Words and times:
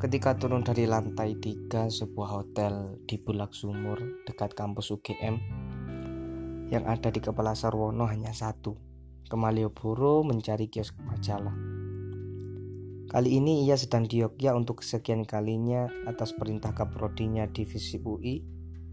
Ketika 0.00 0.32
turun 0.32 0.64
dari 0.64 0.88
lantai 0.88 1.36
tiga 1.36 1.92
sebuah 1.92 2.40
hotel 2.40 3.04
di 3.04 3.20
Bulak 3.20 3.52
Sumur 3.52 4.00
dekat 4.24 4.56
kampus 4.56 4.96
UGM 4.96 5.36
yang 6.72 6.88
ada 6.88 7.12
di 7.12 7.20
kepala 7.20 7.52
Sarwono 7.52 8.08
hanya 8.08 8.32
satu, 8.32 8.80
ke 9.28 9.36
Malioboro 9.36 10.24
mencari 10.24 10.72
kios 10.72 10.96
majalah. 11.04 11.52
Kali 13.12 13.28
ini 13.28 13.68
ia 13.68 13.76
sedang 13.76 14.08
di 14.08 14.24
Yogyakarta 14.24 14.56
untuk 14.56 14.80
kesekian 14.80 15.28
kalinya 15.28 15.92
atas 16.08 16.32
perintah 16.32 16.72
kaprodinya 16.72 17.44
divisi 17.52 18.00
UI 18.00 18.40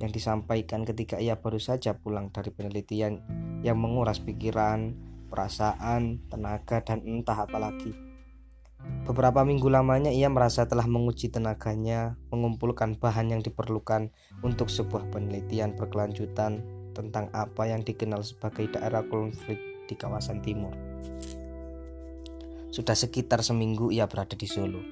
yang 0.04 0.12
disampaikan 0.12 0.84
ketika 0.84 1.24
ia 1.24 1.39
baru 1.39 1.64
saja 1.64 1.95
pulang 1.95 2.36
dari 2.36 2.52
penelitian 2.52 3.23
yang 3.64 3.80
menguras 3.80 4.20
pikiran, 4.20 4.92
perasaan, 5.31 6.20
tenaga, 6.28 6.84
dan 6.84 7.00
entah 7.08 7.48
apa 7.48 7.64
lagi. 7.64 8.06
Beberapa 9.07 9.47
minggu 9.47 9.71
lamanya 9.71 10.11
ia 10.11 10.27
merasa 10.27 10.67
telah 10.67 10.84
menguji 10.84 11.31
tenaganya, 11.31 12.20
mengumpulkan 12.27 12.99
bahan 12.99 13.31
yang 13.31 13.39
diperlukan 13.39 14.11
untuk 14.43 14.67
sebuah 14.67 15.07
penelitian 15.16 15.80
berkelanjutan 15.80 16.59
tentang 16.91 17.31
apa 17.31 17.71
yang 17.71 17.88
dikenal 17.88 18.20
sebagai 18.20 18.67
daerah 18.67 19.07
konflik 19.07 19.63
di 19.88 19.95
kawasan 19.95 20.43
timur. 20.43 20.75
Sudah 22.67 22.99
sekitar 22.99 23.47
seminggu 23.47 23.95
ia 23.95 24.11
berada 24.11 24.35
di 24.35 24.43
Solo, 24.43 24.83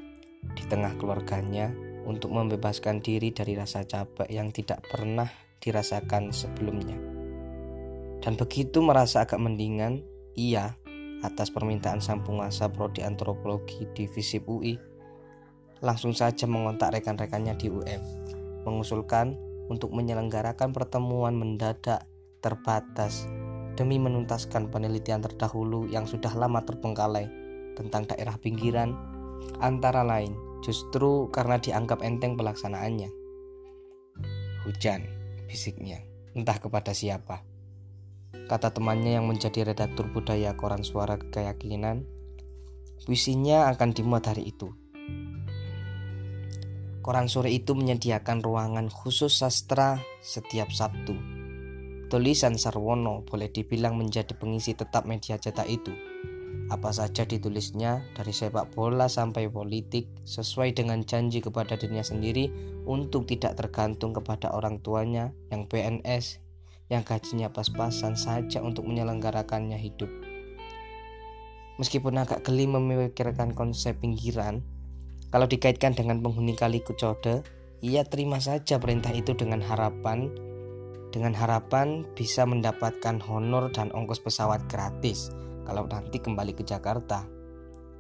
di 0.56 0.64
tengah 0.64 0.96
keluarganya 0.96 1.76
untuk 2.08 2.32
membebaskan 2.32 3.04
diri 3.04 3.36
dari 3.36 3.52
rasa 3.60 3.84
capek 3.84 4.32
yang 4.32 4.56
tidak 4.56 4.80
pernah 4.88 5.28
dirasakan 5.60 6.32
sebelumnya. 6.32 6.96
Dan 8.24 8.40
begitu 8.40 8.80
merasa 8.80 9.28
agak 9.28 9.44
mendingan, 9.44 10.08
ia 10.40 10.80
atas 11.24 11.54
permintaan 11.54 12.04
sang 12.04 12.26
penguasa 12.26 12.68
prodi 12.68 13.06
antropologi 13.06 13.88
divisi 13.94 14.42
UI 14.44 14.76
langsung 15.84 16.16
saja 16.16 16.48
mengontak 16.50 16.98
rekan-rekannya 17.00 17.54
di 17.60 17.68
UM 17.70 18.02
mengusulkan 18.66 19.38
untuk 19.70 19.94
menyelenggarakan 19.94 20.74
pertemuan 20.74 21.38
mendadak 21.38 22.06
terbatas 22.42 23.26
demi 23.76 24.00
menuntaskan 24.00 24.72
penelitian 24.72 25.20
terdahulu 25.20 25.86
yang 25.92 26.08
sudah 26.08 26.32
lama 26.34 26.64
terbengkalai 26.64 27.28
tentang 27.76 28.08
daerah 28.08 28.40
pinggiran 28.40 28.96
antara 29.60 30.02
lain 30.02 30.34
justru 30.64 31.28
karena 31.30 31.60
dianggap 31.60 32.02
enteng 32.02 32.40
pelaksanaannya. 32.40 33.12
Hujan 34.66 35.06
bisiknya 35.46 36.02
entah 36.34 36.58
kepada 36.58 36.96
siapa 36.96 37.46
kata 38.46 38.72
temannya 38.74 39.18
yang 39.18 39.26
menjadi 39.26 39.66
redaktur 39.66 40.06
budaya 40.14 40.54
koran 40.54 40.86
suara 40.86 41.18
keyakinan. 41.18 42.06
Puisinya 43.06 43.70
akan 43.74 43.94
dimuat 43.94 44.30
hari 44.30 44.50
itu. 44.50 44.74
Koran 47.06 47.30
sore 47.30 47.54
itu 47.54 47.78
menyediakan 47.78 48.42
ruangan 48.42 48.90
khusus 48.90 49.30
sastra 49.30 50.02
setiap 50.26 50.74
Sabtu. 50.74 51.14
Tulisan 52.10 52.58
Sarwono 52.58 53.22
boleh 53.22 53.54
dibilang 53.54 53.94
menjadi 53.94 54.34
pengisi 54.34 54.74
tetap 54.74 55.06
media 55.06 55.38
cetak 55.38 55.70
itu. 55.70 55.94
Apa 56.74 56.90
saja 56.90 57.22
ditulisnya 57.30 58.02
dari 58.18 58.34
sepak 58.34 58.74
bola 58.74 59.06
sampai 59.06 59.46
politik 59.54 60.10
sesuai 60.26 60.74
dengan 60.74 61.06
janji 61.06 61.46
kepada 61.46 61.78
dirinya 61.78 62.02
sendiri 62.02 62.50
untuk 62.90 63.30
tidak 63.30 63.54
tergantung 63.54 64.10
kepada 64.10 64.50
orang 64.50 64.82
tuanya 64.82 65.30
yang 65.54 65.70
PNS 65.70 66.45
yang 66.90 67.02
gajinya 67.02 67.50
pas-pasan 67.50 68.14
saja 68.14 68.62
untuk 68.62 68.86
menyelenggarakannya 68.86 69.78
hidup. 69.78 70.12
Meskipun 71.82 72.16
agak 72.22 72.46
geli 72.48 72.70
memikirkan 72.70 73.52
konsep 73.52 74.00
pinggiran, 74.00 74.64
kalau 75.34 75.50
dikaitkan 75.50 75.92
dengan 75.92 76.24
penghuni 76.24 76.56
kali 76.56 76.80
Kucode, 76.80 77.44
ia 77.84 78.08
terima 78.08 78.40
saja 78.40 78.80
perintah 78.80 79.12
itu 79.12 79.36
dengan 79.36 79.60
harapan 79.60 80.32
dengan 81.16 81.32
harapan 81.32 82.04
bisa 82.12 82.44
mendapatkan 82.44 83.24
honor 83.24 83.72
dan 83.72 83.88
ongkos 83.96 84.20
pesawat 84.20 84.68
gratis 84.68 85.32
kalau 85.64 85.88
nanti 85.88 86.20
kembali 86.20 86.52
ke 86.52 86.68
Jakarta. 86.68 87.24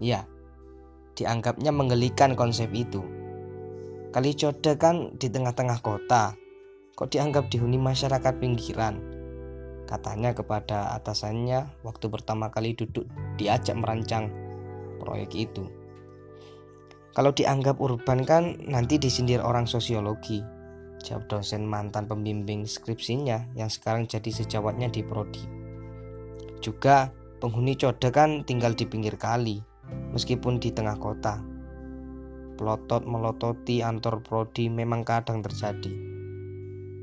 Ya, 0.03 0.27
dianggapnya 1.15 1.71
menggelikan 1.71 2.35
konsep 2.35 2.67
itu. 2.75 2.99
Kali 4.11 4.35
Code 4.35 4.75
kan 4.75 5.15
di 5.15 5.31
tengah-tengah 5.31 5.79
kota, 5.79 6.35
kok 6.95 7.11
dianggap 7.11 7.51
dihuni 7.51 7.75
masyarakat 7.75 8.39
pinggiran? 8.39 9.03
Katanya 9.83 10.31
kepada 10.31 10.95
atasannya 10.95 11.83
waktu 11.83 12.07
pertama 12.07 12.49
kali 12.49 12.73
duduk 12.73 13.05
diajak 13.35 13.75
merancang 13.75 14.31
proyek 14.97 15.35
itu. 15.35 15.67
Kalau 17.11 17.35
dianggap 17.35 17.83
urban 17.83 18.23
kan 18.23 18.59
nanti 18.63 18.95
disindir 18.95 19.43
orang 19.43 19.67
sosiologi. 19.67 20.41
Jawab 21.05 21.29
dosen 21.29 21.69
mantan 21.69 22.09
pembimbing 22.09 22.65
skripsinya 22.65 23.53
yang 23.53 23.69
sekarang 23.69 24.09
jadi 24.09 24.31
sejawatnya 24.31 24.89
di 24.89 25.05
Prodi. 25.05 25.45
Juga 26.65 27.13
penghuni 27.37 27.77
Code 27.77 28.09
kan 28.09 28.41
tinggal 28.41 28.73
di 28.73 28.89
pinggir 28.89 29.21
kali, 29.21 29.61
meskipun 30.17 30.57
di 30.57 30.73
tengah 30.73 30.97
kota. 30.97 31.45
Pelotot 32.57 33.05
melototi 33.05 33.85
antor 33.85 34.25
Prodi 34.25 34.65
memang 34.65 35.05
kadang 35.05 35.45
terjadi 35.45 36.04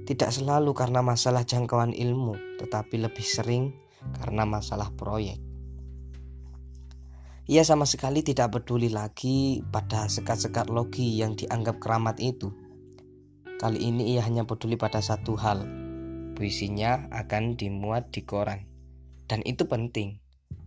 tidak 0.03 0.35
selalu 0.35 0.75
karena 0.75 0.99
masalah 0.99 1.47
jangkauan 1.47 1.95
ilmu, 1.95 2.35
tetapi 2.59 2.99
lebih 2.99 3.23
sering 3.23 3.71
karena 4.19 4.43
masalah 4.43 4.91
proyek. 4.99 5.39
Ia 7.47 7.63
sama 7.63 7.87
sekali 7.87 8.23
tidak 8.27 8.55
peduli 8.55 8.91
lagi 8.91 9.63
pada 9.63 10.07
sekat-sekat 10.07 10.71
logi 10.71 11.19
yang 11.19 11.39
dianggap 11.39 11.79
keramat 11.79 12.19
itu. 12.19 12.51
Kali 13.59 13.79
ini 13.79 14.15
ia 14.15 14.27
hanya 14.27 14.43
peduli 14.43 14.75
pada 14.75 14.99
satu 14.99 15.39
hal. 15.39 15.63
Puisinya 16.35 17.07
akan 17.15 17.55
dimuat 17.55 18.11
di 18.11 18.27
koran. 18.27 18.67
Dan 19.27 19.43
itu 19.47 19.67
penting. 19.71 20.19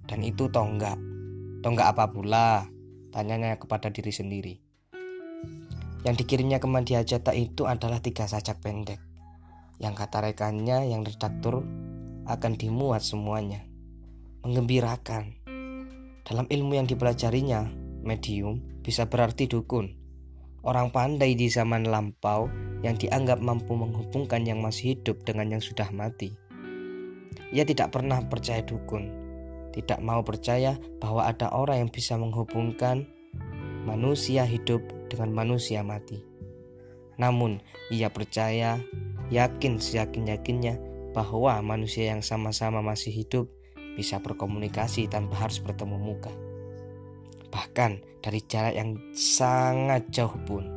Dan 0.07 0.23
itu 0.23 0.47
tonggak. 0.47 0.96
Tonggak 1.59 1.96
apa 1.96 2.12
pula? 2.12 2.67
Tanyanya 3.12 3.59
kepada 3.59 3.91
diri 3.91 4.12
sendiri. 4.12 4.53
Yang 6.07 6.23
dikirimnya 6.23 6.59
ke 6.63 6.67
media 6.72 7.03
cetak 7.03 7.35
itu 7.35 7.67
adalah 7.67 8.00
tiga 8.00 8.28
sajak 8.29 8.62
pendek 8.63 9.15
yang 9.80 9.94
kata 9.94 10.24
rekannya 10.31 10.88
yang 10.88 11.03
redaktur 11.03 11.63
akan 12.25 12.53
dimuat 12.58 13.03
semuanya. 13.03 13.63
Menggembirakan. 14.46 15.41
Dalam 16.25 16.46
ilmu 16.50 16.74
yang 16.78 16.88
dipelajarinya, 16.90 17.69
medium 18.02 18.62
bisa 18.81 19.09
berarti 19.09 19.50
dukun. 19.50 19.94
Orang 20.66 20.90
pandai 20.90 21.38
di 21.38 21.46
zaman 21.46 21.85
lampau 21.85 22.50
yang 22.81 22.97
dianggap 22.97 23.38
mampu 23.38 23.78
menghubungkan 23.78 24.46
yang 24.46 24.62
masih 24.62 24.97
hidup 24.97 25.22
dengan 25.22 25.58
yang 25.58 25.62
sudah 25.62 25.90
mati. 25.94 26.34
Ia 27.53 27.62
tidak 27.66 27.94
pernah 27.94 28.22
percaya 28.25 28.66
dukun, 28.66 29.06
tidak 29.74 30.02
mau 30.02 30.25
percaya 30.25 30.78
bahwa 30.97 31.30
ada 31.30 31.53
orang 31.53 31.85
yang 31.85 31.91
bisa 31.94 32.18
menghubungkan 32.18 33.06
manusia 33.85 34.41
hidup 34.46 34.81
dengan 35.14 35.30
manusia 35.30 35.85
mati. 35.85 36.25
Namun, 37.22 37.62
ia 37.94 38.09
percaya 38.09 38.81
yakin 39.34 39.81
seyakin-yakinnya 39.81 40.78
bahwa 41.16 41.58
manusia 41.63 42.12
yang 42.12 42.19
sama-sama 42.19 42.84
masih 42.84 43.09
hidup 43.13 43.47
bisa 43.96 44.19
berkomunikasi 44.19 45.08
tanpa 45.08 45.47
harus 45.47 45.63
bertemu 45.63 45.96
muka. 45.96 46.31
Bahkan 47.50 48.03
dari 48.19 48.44
jarak 48.44 48.75
yang 48.75 49.00
sangat 49.16 50.03
jauh 50.12 50.35
pun. 50.44 50.68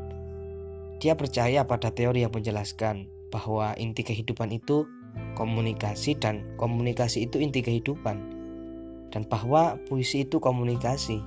Dia 1.03 1.19
percaya 1.19 1.67
pada 1.67 1.91
teori 1.91 2.23
yang 2.23 2.35
menjelaskan 2.35 3.11
bahwa 3.35 3.75
inti 3.75 4.07
kehidupan 4.07 4.55
itu 4.55 4.87
komunikasi 5.35 6.15
dan 6.15 6.47
komunikasi 6.55 7.27
itu 7.27 7.43
inti 7.43 7.63
kehidupan. 7.63 8.39
Dan 9.09 9.25
bahwa 9.27 9.81
puisi 9.89 10.29
itu 10.29 10.39
komunikasi 10.39 11.19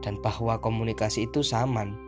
dan 0.00 0.22
bahwa 0.22 0.62
komunikasi 0.62 1.26
itu 1.26 1.42
saman 1.42 1.98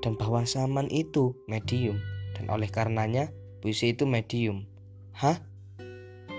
dan 0.00 0.16
bahwa 0.16 0.48
saman 0.48 0.88
itu 0.88 1.36
medium 1.44 2.00
dan 2.32 2.48
oleh 2.48 2.72
karenanya 2.72 3.28
Puisi 3.60 3.92
itu 3.92 4.08
medium. 4.08 4.64
Hah? 5.12 5.36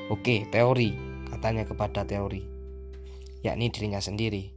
Oke, 0.10 0.50
teori, 0.50 0.98
katanya 1.30 1.70
kepada 1.70 2.02
teori. 2.02 2.42
Yakni 3.46 3.70
dirinya 3.70 4.02
sendiri. 4.02 4.50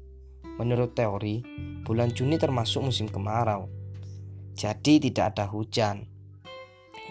Menurut 0.56 0.96
teori, 0.96 1.44
bulan 1.84 2.16
Juni 2.16 2.40
termasuk 2.40 2.88
musim 2.88 3.04
kemarau. 3.12 3.68
Jadi 4.56 4.96
tidak 4.96 5.36
ada 5.36 5.44
hujan. 5.44 6.08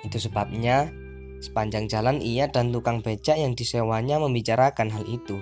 Itu 0.01 0.17
sebabnya 0.17 0.89
sepanjang 1.37 1.85
jalan 1.85 2.17
ia 2.17 2.49
dan 2.49 2.73
tukang 2.73 3.05
becak 3.05 3.37
yang 3.37 3.53
disewanya 3.53 4.17
membicarakan 4.17 4.89
hal 4.89 5.05
itu. 5.05 5.37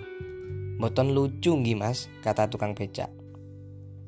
Boton 0.75 1.15
lucu 1.15 1.55
nggih 1.55 1.79
mas, 1.79 2.11
kata 2.19 2.51
tukang 2.51 2.75
becak. 2.75 3.07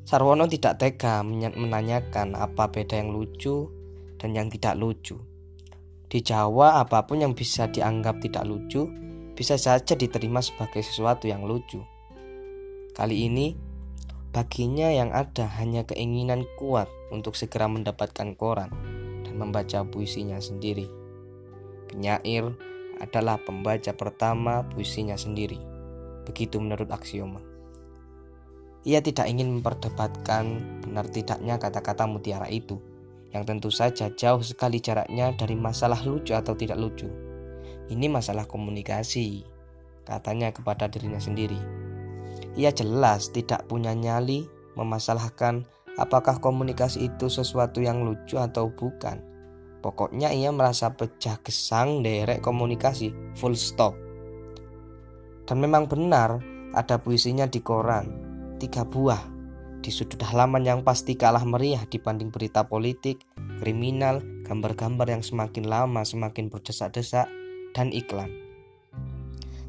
Sarwono 0.04 0.52
tidak 0.52 0.84
tega 0.84 1.24
menanyakan 1.24 2.36
apa 2.36 2.68
beda 2.68 3.00
yang 3.00 3.16
lucu 3.16 3.72
dan 4.20 4.36
yang 4.36 4.52
tidak 4.52 4.76
lucu. 4.76 5.16
Di 6.14 6.22
Jawa, 6.22 6.78
apa 6.78 7.10
pun 7.10 7.26
yang 7.26 7.34
bisa 7.34 7.66
dianggap 7.66 8.22
tidak 8.22 8.46
lucu 8.46 8.86
bisa 9.34 9.58
saja 9.58 9.98
diterima 9.98 10.46
sebagai 10.46 10.86
sesuatu 10.86 11.26
yang 11.26 11.42
lucu. 11.42 11.82
Kali 12.94 13.26
ini, 13.26 13.58
Baginya 14.34 14.90
yang 14.90 15.14
ada 15.14 15.46
hanya 15.62 15.86
keinginan 15.86 16.50
kuat 16.58 16.90
untuk 17.14 17.38
segera 17.38 17.70
mendapatkan 17.70 18.34
koran 18.34 18.74
dan 19.22 19.38
membaca 19.38 19.86
puisinya 19.86 20.42
sendiri. 20.42 20.90
Penyair 21.86 22.50
adalah 22.98 23.38
pembaca 23.38 23.94
pertama 23.94 24.66
puisinya 24.74 25.14
sendiri. 25.22 25.62
Begitu 26.26 26.58
menurut 26.58 26.90
aksioma. 26.90 27.46
Ia 28.90 29.06
tidak 29.06 29.30
ingin 29.30 29.54
memperdebatkan 29.54 30.46
benar 30.82 31.06
tidaknya 31.14 31.62
kata-kata 31.62 32.10
mutiara 32.10 32.50
itu, 32.50 32.82
yang 33.34 33.44
tentu 33.50 33.74
saja 33.74 34.14
jauh 34.14 34.46
sekali 34.46 34.78
jaraknya 34.78 35.34
dari 35.34 35.58
masalah 35.58 36.00
lucu 36.06 36.38
atau 36.38 36.54
tidak 36.54 36.78
lucu. 36.78 37.10
Ini 37.90 38.08
masalah 38.08 38.46
komunikasi, 38.46 39.42
katanya 40.06 40.54
kepada 40.54 40.86
dirinya 40.86 41.18
sendiri. 41.18 41.58
Ia 42.54 42.70
jelas 42.70 43.34
tidak 43.34 43.66
punya 43.66 43.98
nyali 43.98 44.46
memasalahkan 44.78 45.66
apakah 45.98 46.38
komunikasi 46.38 47.10
itu 47.10 47.26
sesuatu 47.30 47.82
yang 47.82 48.06
lucu 48.06 48.38
atau 48.38 48.70
bukan. 48.70 49.22
Pokoknya 49.84 50.32
ia 50.32 50.54
merasa 50.54 50.94
pecah 50.94 51.42
gesang 51.44 52.06
derek 52.06 52.40
komunikasi, 52.40 53.12
full 53.36 53.58
stop. 53.58 53.98
Dan 55.44 55.60
memang 55.60 55.92
benar 55.92 56.40
ada 56.72 56.96
puisinya 57.02 57.44
di 57.50 57.60
koran, 57.60 58.08
tiga 58.64 58.88
buah 58.88 59.33
di 59.84 59.92
sudut 59.92 60.24
halaman 60.24 60.64
yang 60.64 60.88
pasti 60.88 61.20
kalah 61.20 61.44
meriah 61.44 61.84
dibanding 61.84 62.32
berita 62.32 62.72
politik, 62.72 63.28
kriminal, 63.60 64.24
gambar-gambar 64.48 65.12
yang 65.12 65.20
semakin 65.20 65.68
lama 65.68 66.08
semakin 66.08 66.48
berdesak-desak, 66.48 67.28
dan 67.76 67.92
iklan. 67.92 68.32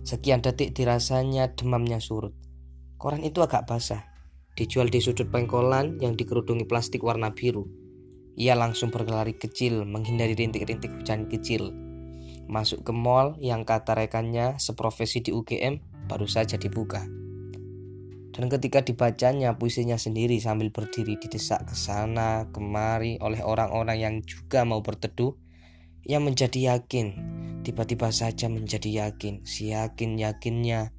Sekian 0.07 0.39
detik 0.39 0.71
dirasanya 0.79 1.51
demamnya 1.59 1.99
surut. 1.99 2.31
Koran 2.95 3.27
itu 3.27 3.43
agak 3.43 3.67
basah. 3.67 4.07
Dijual 4.55 4.87
di 4.87 5.03
sudut 5.03 5.27
pengkolan 5.35 5.99
yang 5.99 6.15
dikerudungi 6.15 6.71
plastik 6.71 7.03
warna 7.03 7.35
biru. 7.35 7.67
Ia 8.39 8.55
langsung 8.55 8.95
berlari 8.95 9.35
kecil 9.35 9.83
menghindari 9.83 10.39
rintik-rintik 10.39 10.95
hujan 10.95 11.27
kecil. 11.27 11.75
Masuk 12.47 12.87
ke 12.87 12.93
mall 12.95 13.35
yang 13.43 13.67
kata 13.67 13.99
rekannya 13.99 14.63
seprofesi 14.63 15.25
di 15.25 15.35
UGM 15.35 16.07
baru 16.07 16.29
saja 16.29 16.55
dibuka. 16.61 17.24
Dan 18.35 18.51
ketika 18.51 18.83
dibacanya 18.83 19.55
puisinya 19.55 19.95
sendiri 19.95 20.43
sambil 20.43 20.75
berdiri 20.75 21.15
didesak 21.23 21.71
ke 21.71 21.75
sana 21.79 22.51
kemari 22.51 23.23
oleh 23.23 23.41
orang-orang 23.47 23.99
yang 23.99 24.15
juga 24.27 24.67
mau 24.67 24.83
berteduh, 24.83 25.39
ia 26.03 26.19
menjadi 26.19 26.75
yakin, 26.75 27.07
tiba-tiba 27.63 28.11
saja 28.11 28.51
menjadi 28.51 29.07
yakin, 29.07 29.47
si 29.47 29.71
yakin 29.71 30.19
yakinnya 30.19 30.91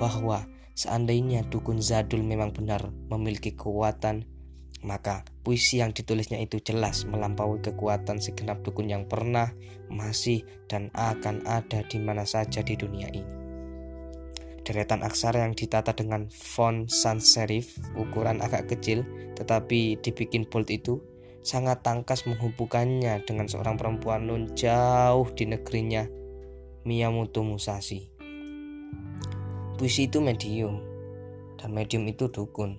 bahwa 0.00 0.48
Seandainya 0.78 1.42
dukun 1.42 1.82
Zadul 1.82 2.22
memang 2.22 2.54
benar 2.54 2.94
memiliki 3.10 3.50
kekuatan, 3.50 4.30
maka 4.86 5.26
puisi 5.42 5.82
yang 5.82 5.90
ditulisnya 5.90 6.38
itu 6.38 6.62
jelas 6.62 7.02
melampaui 7.02 7.58
kekuatan 7.58 8.22
segenap 8.22 8.62
dukun 8.62 8.86
yang 8.86 9.10
pernah, 9.10 9.50
masih, 9.90 10.46
dan 10.70 10.94
akan 10.94 11.42
ada 11.50 11.82
di 11.82 11.98
mana 11.98 12.22
saja 12.22 12.62
di 12.62 12.78
dunia 12.78 13.10
ini. 13.10 13.37
Deretan 14.68 15.00
aksara 15.00 15.48
yang 15.48 15.56
ditata 15.56 15.96
dengan 15.96 16.28
font 16.28 16.92
sans 16.92 17.24
serif 17.24 17.80
ukuran 17.96 18.44
agak 18.44 18.68
kecil 18.68 19.00
tetapi 19.32 19.96
dibikin 20.04 20.44
bold 20.44 20.68
itu 20.68 21.00
sangat 21.40 21.80
tangkas 21.80 22.28
menghubungkannya 22.28 23.24
dengan 23.24 23.48
seorang 23.48 23.80
perempuan 23.80 24.28
nun 24.28 24.52
jauh 24.52 25.24
di 25.32 25.48
negerinya 25.48 26.04
Miyamoto 26.84 27.40
Musashi. 27.40 28.12
Puisi 29.80 30.10
itu 30.10 30.20
medium, 30.20 30.84
dan 31.56 31.72
medium 31.72 32.04
itu 32.04 32.28
dukun. 32.28 32.76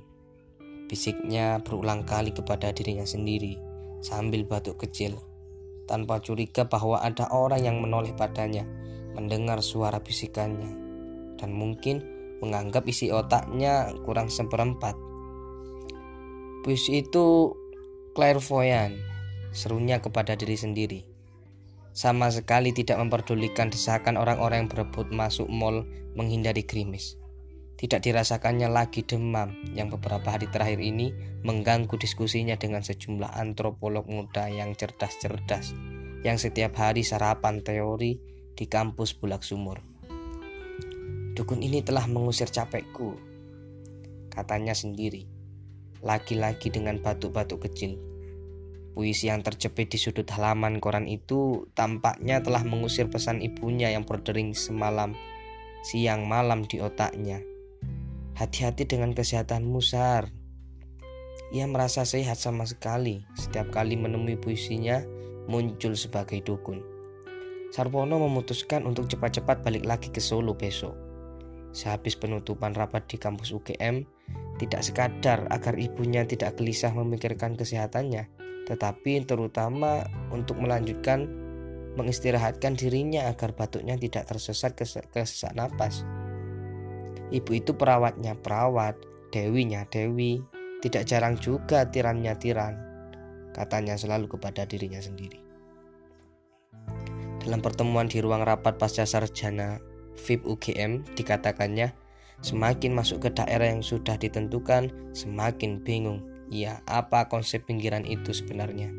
Bisiknya 0.85 1.57
berulang 1.65 2.05
kali 2.05 2.29
kepada 2.29 2.69
dirinya 2.69 3.05
sendiri 3.05 3.57
sambil 4.03 4.45
batuk 4.45 4.83
kecil, 4.83 5.17
tanpa 5.89 6.21
curiga 6.21 6.69
bahwa 6.69 7.01
ada 7.01 7.25
orang 7.33 7.65
yang 7.65 7.77
menoleh 7.81 8.13
padanya, 8.13 8.67
mendengar 9.17 9.63
suara 9.63 10.03
bisikannya, 10.03 10.88
dan 11.39 11.55
mungkin 11.55 12.03
menganggap 12.43 12.83
isi 12.91 13.09
otaknya 13.09 13.95
kurang 14.03 14.27
seperempat. 14.27 14.99
Puisi 16.67 16.99
itu 16.99 17.55
clairvoyant, 18.13 18.99
serunya 19.55 20.03
kepada 20.03 20.35
diri 20.35 20.59
sendiri 20.59 21.09
sama 21.99 22.29
sekali 22.29 22.71
tidak 22.71 23.01
memperdulikan 23.01 23.73
desakan 23.73 24.15
orang-orang 24.15 24.63
yang 24.63 24.71
berebut 24.71 25.09
masuk 25.09 25.49
mall 25.49 25.83
menghindari 26.13 26.63
krimis. 26.63 27.17
Tidak 27.79 27.99
dirasakannya 28.03 28.67
lagi 28.67 29.07
demam 29.07 29.51
yang 29.71 29.87
beberapa 29.87 30.35
hari 30.35 30.51
terakhir 30.51 30.83
ini 30.83 31.15
mengganggu 31.47 31.95
diskusinya 31.95 32.59
dengan 32.59 32.83
sejumlah 32.87 33.35
antropolog 33.39 34.07
muda 34.07 34.51
yang 34.51 34.75
cerdas-cerdas 34.75 35.75
yang 36.23 36.35
setiap 36.35 36.75
hari 36.75 37.07
sarapan 37.07 37.63
teori 37.63 38.19
di 38.55 38.65
kampus 38.67 39.15
Bulak 39.15 39.43
Sumur. 39.47 39.88
Dukun 41.39 41.63
ini 41.63 41.79
telah 41.79 42.03
mengusir 42.03 42.51
capekku, 42.51 43.15
katanya 44.27 44.75
sendiri. 44.75 45.23
Laki-laki 46.03 46.67
dengan 46.67 46.99
batuk-batuk 46.99 47.63
kecil 47.71 48.09
Puisi 48.99 49.31
yang 49.31 49.39
terjepit 49.45 49.87
di 49.87 49.95
sudut 49.95 50.27
halaman 50.27 50.83
koran 50.83 51.07
itu 51.07 51.71
tampaknya 51.71 52.43
telah 52.43 52.67
mengusir 52.67 53.07
pesan 53.07 53.39
ibunya 53.39 53.95
yang 53.95 54.03
berdering 54.03 54.51
semalam, 54.51 55.15
siang 55.87 56.27
malam 56.27 56.67
di 56.67 56.83
otaknya. 56.83 57.39
Hati-hati 58.35 58.83
dengan 58.83 59.15
kesehatanmu, 59.15 59.79
Sar. 59.79 60.27
Ia 61.55 61.63
merasa 61.71 62.03
sehat 62.03 62.43
sama 62.43 62.67
sekali 62.67 63.23
setiap 63.39 63.71
kali 63.71 63.95
menemui 63.95 64.35
puisinya 64.35 64.99
muncul 65.47 65.95
sebagai 65.95 66.43
dukun. 66.43 66.83
Sarwono 67.71 68.19
memutuskan 68.19 68.83
untuk 68.83 69.07
cepat-cepat 69.07 69.63
balik 69.63 69.87
lagi 69.87 70.11
ke 70.11 70.19
Solo 70.19 70.59
besok. 70.59 71.08
Sehabis 71.69 72.17
penutupan 72.17 72.73
rapat 72.73 73.05
di 73.05 73.21
kampus 73.21 73.53
UGM, 73.53 74.05
tidak 74.57 74.81
sekadar 74.81 75.45
agar 75.53 75.77
ibunya 75.77 76.25
tidak 76.25 76.57
gelisah 76.57 76.91
memikirkan 76.91 77.55
kesehatannya, 77.55 78.27
tetapi 78.65 79.23
terutama 79.23 80.05
untuk 80.33 80.59
melanjutkan 80.59 81.29
mengistirahatkan 81.95 82.77
dirinya 82.77 83.29
agar 83.31 83.53
batuknya 83.53 83.97
tidak 83.97 84.29
tersesat 84.29 84.75
ke, 84.77 84.85
ke 84.85 85.21
sesak 85.25 85.53
napas. 85.57 86.05
Ibu 87.29 87.51
itu 87.61 87.77
perawatnya 87.77 88.33
perawat, 88.37 88.97
dewinya 89.29 89.85
dewi, 89.89 90.41
tidak 90.81 91.05
jarang 91.05 91.37
juga 91.37 91.85
tirannya 91.85 92.33
tiran, 92.37 92.73
katanya 93.53 93.93
selalu 93.93 94.31
kepada 94.37 94.65
dirinya 94.65 95.01
sendiri. 95.01 95.37
Dalam 97.39 97.63
pertemuan 97.63 98.11
di 98.11 98.19
ruang 98.19 98.43
rapat 98.43 98.75
pasca 98.75 99.07
sarjana 99.07 99.88
VIP 100.19 100.43
UGM 100.43 101.07
dikatakannya 101.15 101.95
semakin 102.43 102.91
masuk 102.91 103.23
ke 103.27 103.29
daerah 103.31 103.71
yang 103.71 103.83
sudah 103.83 104.19
ditentukan 104.19 104.91
semakin 105.15 105.79
bingung 105.81 106.29
Ya, 106.49 106.81
apa 106.89 107.29
konsep 107.29 107.69
pinggiran 107.69 108.09
itu 108.09 108.33
sebenarnya? 108.33 108.89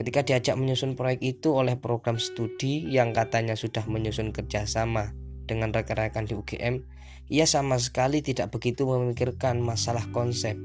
Ketika 0.00 0.24
diajak 0.24 0.56
menyusun 0.56 0.96
proyek 0.96 1.20
itu 1.20 1.52
oleh 1.52 1.76
program 1.76 2.16
studi 2.16 2.88
yang 2.88 3.12
katanya 3.12 3.52
sudah 3.60 3.84
menyusun 3.84 4.32
kerjasama 4.32 5.12
dengan 5.44 5.68
rekan-rekan 5.76 6.24
di 6.24 6.32
UGM, 6.32 6.80
ia 7.28 7.44
sama 7.44 7.76
sekali 7.76 8.24
tidak 8.24 8.56
begitu 8.56 8.88
memikirkan 8.88 9.60
masalah 9.60 10.08
konsep. 10.16 10.56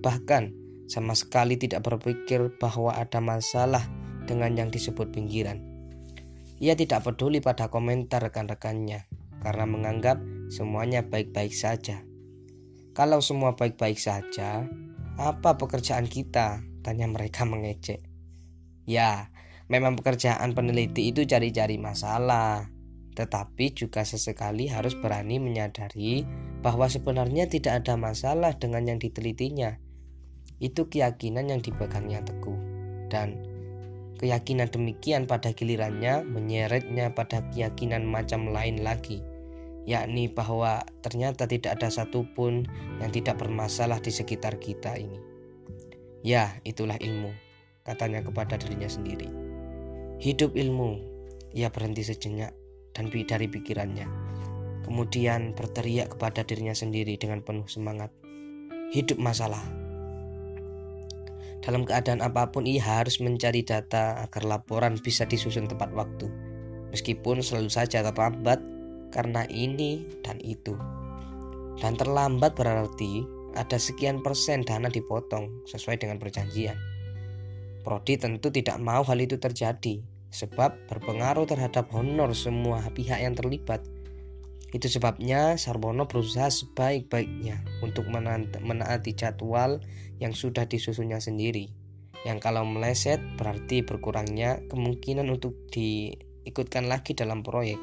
Bahkan, 0.00 0.56
sama 0.88 1.12
sekali 1.12 1.60
tidak 1.60 1.84
berpikir 1.84 2.56
bahwa 2.56 2.96
ada 2.96 3.20
masalah 3.20 3.84
dengan 4.24 4.56
yang 4.56 4.72
disebut 4.72 5.12
pinggiran. 5.12 5.60
Ia 6.62 6.78
tidak 6.78 7.02
peduli 7.02 7.42
pada 7.42 7.74
komentar 7.74 8.22
rekan-rekannya 8.22 9.10
karena 9.42 9.66
menganggap 9.66 10.22
semuanya 10.46 11.02
baik-baik 11.02 11.50
saja. 11.50 12.06
Kalau 12.94 13.18
semua 13.18 13.58
baik-baik 13.58 13.98
saja, 13.98 14.70
apa 15.18 15.58
pekerjaan 15.58 16.06
kita? 16.06 16.62
Tanya 16.86 17.10
mereka 17.10 17.42
mengecek. 17.42 18.06
Ya, 18.86 19.34
memang 19.66 19.98
pekerjaan 19.98 20.54
peneliti 20.54 21.10
itu 21.10 21.26
cari-cari 21.26 21.82
masalah. 21.82 22.70
Tetapi 23.18 23.74
juga 23.74 24.06
sesekali 24.06 24.70
harus 24.70 24.94
berani 24.94 25.42
menyadari 25.42 26.22
bahwa 26.62 26.86
sebenarnya 26.86 27.50
tidak 27.50 27.82
ada 27.82 27.98
masalah 27.98 28.54
dengan 28.54 28.86
yang 28.86 29.02
ditelitinya. 29.02 29.82
Itu 30.62 30.86
keyakinan 30.86 31.50
yang 31.50 31.58
dipegangnya 31.58 32.22
teguh. 32.22 32.56
Dan 33.10 33.51
keyakinan 34.22 34.70
demikian 34.70 35.26
pada 35.26 35.50
gilirannya 35.50 36.22
menyeretnya 36.22 37.10
pada 37.10 37.42
keyakinan 37.50 38.06
macam 38.06 38.54
lain 38.54 38.80
lagi 38.80 39.18
yakni 39.82 40.30
bahwa 40.30 40.86
ternyata 41.02 41.46
tidak 41.50 41.78
ada 41.78 41.90
satupun 41.90 42.66
yang 43.02 43.10
tidak 43.10 43.38
bermasalah 43.38 43.98
di 43.98 44.14
sekitar 44.14 44.58
kita 44.62 44.94
ini. 44.94 45.18
Ya, 46.22 46.62
itulah 46.62 46.94
ilmu, 47.02 47.34
katanya 47.82 48.22
kepada 48.22 48.54
dirinya 48.54 48.86
sendiri. 48.86 49.26
Hidup 50.22 50.54
ilmu, 50.54 51.02
ia 51.50 51.66
berhenti 51.74 52.06
sejenak 52.06 52.54
dan 52.94 53.10
dari 53.10 53.50
pikirannya. 53.50 54.06
Kemudian 54.86 55.58
berteriak 55.58 56.14
kepada 56.14 56.46
dirinya 56.46 56.74
sendiri 56.74 57.18
dengan 57.18 57.42
penuh 57.42 57.66
semangat. 57.66 58.10
hidup 58.92 59.16
masalah. 59.16 59.81
Dalam 61.62 61.86
keadaan 61.86 62.18
apa 62.18 62.50
pun 62.50 62.66
ia 62.66 62.82
harus 62.82 63.22
mencari 63.22 63.62
data 63.62 64.18
agar 64.26 64.42
laporan 64.42 64.98
bisa 64.98 65.22
disusun 65.22 65.70
tepat 65.70 65.94
waktu. 65.94 66.26
Meskipun 66.90 67.38
selalu 67.38 67.70
saja 67.70 68.02
terlambat 68.02 68.58
karena 69.14 69.46
ini 69.46 70.02
dan 70.26 70.42
itu. 70.42 70.74
Dan 71.78 71.94
terlambat 71.94 72.58
berarti 72.58 73.22
ada 73.54 73.78
sekian 73.78 74.20
persen 74.26 74.66
dana 74.66 74.90
dipotong 74.90 75.64
sesuai 75.70 76.02
dengan 76.02 76.18
perjanjian. 76.18 76.76
Prodi 77.86 78.18
tentu 78.18 78.50
tidak 78.50 78.82
mau 78.82 79.06
hal 79.06 79.18
itu 79.22 79.38
terjadi 79.38 80.02
sebab 80.32 80.88
berpengaruh 80.88 81.44
terhadap 81.44 81.92
honor 81.92 82.32
semua 82.32 82.82
pihak 82.90 83.20
yang 83.20 83.36
terlibat. 83.36 83.84
Itu 84.72 84.88
sebabnya 84.88 85.60
Sarwono 85.60 86.08
berusaha 86.08 86.48
sebaik-baiknya 86.48 87.60
untuk 87.84 88.08
menaati 88.08 89.12
jadwal 89.12 89.84
yang 90.16 90.32
sudah 90.32 90.64
disusunnya 90.64 91.20
sendiri. 91.20 91.68
Yang 92.24 92.38
kalau 92.40 92.64
meleset 92.64 93.20
berarti 93.36 93.84
berkurangnya 93.84 94.64
kemungkinan 94.72 95.28
untuk 95.28 95.52
diikutkan 95.68 96.88
lagi 96.88 97.12
dalam 97.12 97.44
proyek. 97.44 97.76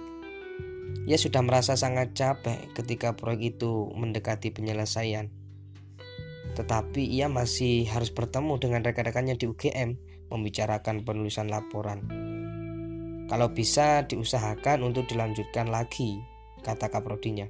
Ia 1.06 1.22
sudah 1.22 1.46
merasa 1.46 1.78
sangat 1.78 2.18
capek 2.18 2.74
ketika 2.74 3.14
proyek 3.14 3.60
itu 3.62 3.94
mendekati 3.94 4.50
penyelesaian. 4.50 5.30
Tetapi 6.58 7.06
ia 7.06 7.30
masih 7.30 7.86
harus 7.86 8.10
bertemu 8.10 8.58
dengan 8.58 8.82
rekan-rekannya 8.82 9.38
di 9.38 9.46
UGM 9.46 9.90
membicarakan 10.34 11.06
penulisan 11.06 11.54
laporan. 11.54 12.02
Kalau 13.30 13.54
bisa 13.54 14.10
diusahakan 14.10 14.82
untuk 14.82 15.06
dilanjutkan 15.06 15.70
lagi 15.70 16.18
kata 16.62 16.92
kaprodinya. 16.92 17.48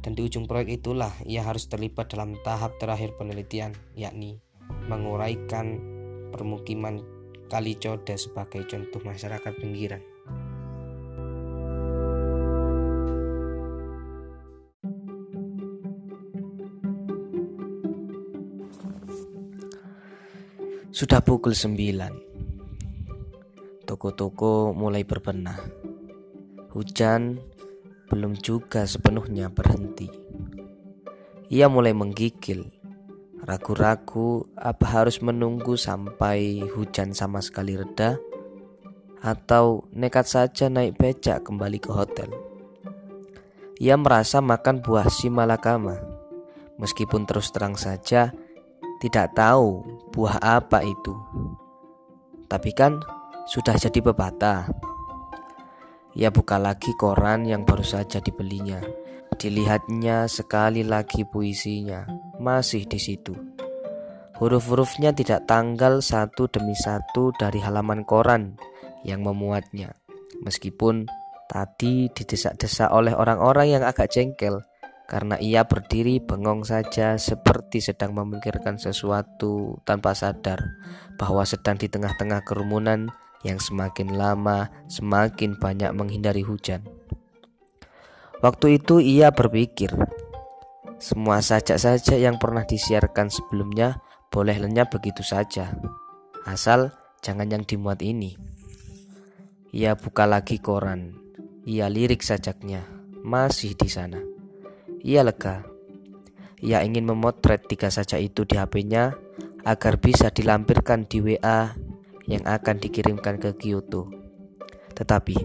Dan 0.00 0.16
di 0.16 0.24
ujung 0.24 0.48
proyek 0.48 0.80
itulah 0.80 1.12
ia 1.28 1.44
harus 1.44 1.68
terlibat 1.68 2.08
dalam 2.08 2.32
tahap 2.40 2.80
terakhir 2.80 3.20
penelitian, 3.20 3.76
yakni 3.92 4.40
menguraikan 4.88 5.76
permukiman 6.32 7.04
Kali 7.50 7.74
Code 7.76 8.14
sebagai 8.14 8.62
contoh 8.64 9.02
masyarakat 9.02 9.52
pinggiran. 9.58 10.00
Sudah 20.90 21.22
pukul 21.24 21.56
9 21.56 23.88
Toko-toko 23.88 24.76
mulai 24.76 25.00
berbenah 25.00 25.56
Hujan 26.76 27.40
belum 28.10 28.34
juga 28.42 28.82
sepenuhnya 28.90 29.46
berhenti. 29.54 30.10
Ia 31.46 31.70
mulai 31.70 31.94
menggigil, 31.94 32.66
ragu-ragu 33.46 34.50
apa 34.58 34.86
harus 34.90 35.22
menunggu 35.22 35.78
sampai 35.78 36.66
hujan 36.74 37.14
sama 37.14 37.38
sekali 37.38 37.78
reda, 37.78 38.18
atau 39.22 39.86
nekat 39.94 40.26
saja 40.26 40.66
naik 40.66 40.98
becak 40.98 41.46
kembali 41.46 41.78
ke 41.78 41.90
hotel. 41.94 42.30
Ia 43.78 43.94
merasa 43.94 44.42
makan 44.42 44.82
buah 44.82 45.06
si 45.06 45.30
malakama, 45.30 45.96
meskipun 46.82 47.24
terus 47.30 47.54
terang 47.54 47.78
saja 47.78 48.34
tidak 48.98 49.32
tahu 49.38 49.86
buah 50.12 50.36
apa 50.42 50.82
itu. 50.84 51.14
Tapi 52.50 52.74
kan 52.74 52.98
sudah 53.48 53.78
jadi 53.78 54.02
pepatah 54.02 54.79
ia 56.18 56.34
buka 56.34 56.58
lagi 56.58 56.90
koran 56.98 57.46
yang 57.46 57.62
baru 57.62 57.86
saja 57.86 58.18
dibelinya. 58.18 58.82
Dilihatnya 59.40 60.28
sekali 60.28 60.84
lagi 60.84 61.24
puisinya, 61.24 62.04
masih 62.42 62.84
di 62.84 62.98
situ. 63.00 63.32
Huruf-hurufnya 64.40 65.12
tidak 65.12 65.44
tanggal 65.44 66.00
satu 66.00 66.48
demi 66.48 66.72
satu 66.72 67.32
dari 67.36 67.60
halaman 67.60 68.04
koran 68.08 68.56
yang 69.04 69.24
memuatnya. 69.24 69.96
Meskipun 70.40 71.04
tadi 71.48 72.08
didesak-desak 72.12 72.88
oleh 72.88 73.12
orang-orang 73.12 73.80
yang 73.80 73.84
agak 73.84 74.08
jengkel 74.08 74.64
karena 75.10 75.34
ia 75.42 75.66
berdiri 75.66 76.22
bengong 76.22 76.62
saja 76.62 77.18
seperti 77.18 77.82
sedang 77.82 78.14
memikirkan 78.14 78.78
sesuatu 78.78 79.82
tanpa 79.82 80.14
sadar 80.14 80.62
bahwa 81.18 81.42
sedang 81.42 81.74
di 81.74 81.90
tengah-tengah 81.90 82.46
kerumunan 82.46 83.10
yang 83.46 83.56
semakin 83.56 84.16
lama 84.16 84.68
semakin 84.90 85.56
banyak 85.56 85.90
menghindari 85.96 86.44
hujan. 86.44 86.84
Waktu 88.40 88.80
itu 88.80 89.04
ia 89.04 89.32
berpikir, 89.32 89.92
semua 90.96 91.44
sajak-sajak 91.44 92.16
yang 92.16 92.40
pernah 92.40 92.64
disiarkan 92.64 93.28
sebelumnya 93.28 94.00
boleh 94.32 94.56
lenyap 94.56 94.92
begitu 94.92 95.20
saja, 95.20 95.76
asal 96.48 96.92
jangan 97.20 97.52
yang 97.52 97.64
dimuat 97.64 98.00
ini. 98.00 98.36
Ia 99.76 99.96
buka 99.96 100.24
lagi 100.24 100.56
koran, 100.56 101.16
ia 101.68 101.92
lirik 101.92 102.24
sajaknya, 102.24 102.84
masih 103.20 103.76
di 103.76 103.88
sana. 103.92 104.20
Ia 105.04 105.24
lega. 105.24 105.64
Ia 106.60 106.84
ingin 106.84 107.08
memotret 107.08 107.64
tiga 107.64 107.88
sajak 107.88 108.20
itu 108.20 108.44
di 108.44 108.60
HP-nya 108.60 109.16
agar 109.64 109.96
bisa 109.96 110.28
dilampirkan 110.28 111.08
di 111.08 111.24
WA 111.24 111.72
yang 112.30 112.46
akan 112.46 112.78
dikirimkan 112.78 113.42
ke 113.42 113.58
Kyoto. 113.58 114.06
Tetapi 114.94 115.36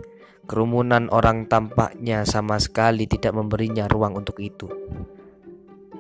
kerumunan 0.46 1.10
orang 1.10 1.50
tampaknya 1.50 2.22
sama 2.24 2.62
sekali 2.62 3.10
tidak 3.10 3.34
memberinya 3.34 3.89
ruang 3.89 4.22
untuk 4.22 4.38
itu. 4.38 4.70